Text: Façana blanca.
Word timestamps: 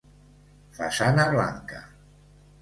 Façana 0.77 1.27
blanca. 1.35 1.83